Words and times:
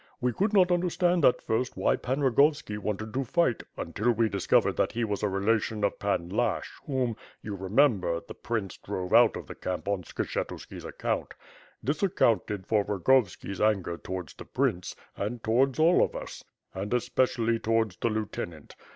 We 0.19 0.33
could 0.33 0.51
not 0.51 0.71
under 0.71 0.89
stand 0.89 1.23
at 1.25 1.43
first, 1.43 1.77
why 1.77 1.95
Pan 1.95 2.21
Rogovski 2.21 2.75
wanted 2.79 3.13
to 3.13 3.23
fight, 3.23 3.61
until 3.77 4.11
we 4.11 4.29
discovered 4.29 4.75
that 4.77 4.93
he 4.93 5.03
was 5.03 5.21
a 5.21 5.29
relation 5.29 5.83
of 5.83 5.99
Pan 5.99 6.27
Lashch 6.29 6.71
whom, 6.87 7.15
you 7.43 7.53
remember, 7.53 8.19
the 8.19 8.33
prince 8.33 8.77
drove 8.77 9.13
out 9.13 9.35
of 9.37 9.45
the 9.45 9.53
camp 9.53 9.87
on 9.87 10.01
Skshetuski's 10.01 10.85
account. 10.85 11.35
This 11.83 12.01
accounted 12.01 12.65
for 12.65 12.83
Rogovski's 12.83 13.61
anger 13.61 13.95
towards 13.95 14.33
the 14.33 14.45
prince, 14.45 14.95
and 15.15 15.43
towards 15.43 15.77
all 15.77 16.03
of 16.03 16.15
us; 16.15 16.43
and 16.73 16.95
especially 16.95 17.59
towards 17.59 17.97
the 17.97 18.09
lieu 18.09 18.25
tenant. 18.25 18.73